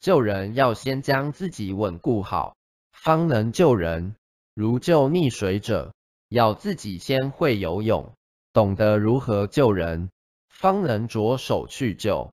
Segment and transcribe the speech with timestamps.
[0.00, 2.56] 救人要先将自己稳固好
[2.92, 4.16] 方能救人。
[4.54, 5.94] 如救溺水者
[6.28, 8.12] 要自己先会游泳
[8.52, 10.10] 懂得如何救人
[10.48, 12.32] 方能着手去救。